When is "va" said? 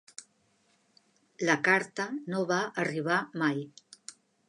2.55-2.61